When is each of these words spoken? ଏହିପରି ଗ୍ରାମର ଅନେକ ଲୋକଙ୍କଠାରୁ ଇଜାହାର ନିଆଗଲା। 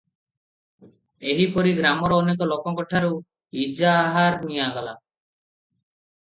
ଏହିପରି 1.33 1.73
ଗ୍ରାମର 1.79 2.17
ଅନେକ 2.21 2.47
ଲୋକଙ୍କଠାରୁ 2.53 3.13
ଇଜାହାର 3.67 4.41
ନିଆଗଲା। 4.49 4.97